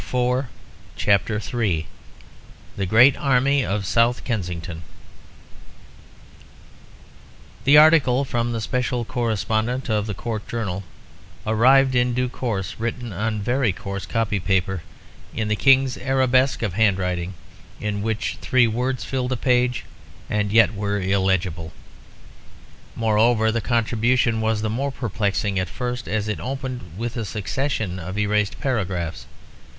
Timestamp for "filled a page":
19.03-19.83